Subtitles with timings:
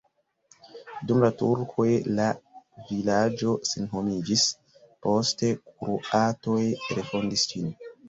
[1.11, 1.85] Dum la turkoj
[2.21, 2.25] la
[2.89, 4.49] vilaĝo senhomiĝis,
[5.07, 6.61] poste kroatoj
[7.01, 7.75] refondis ĝin.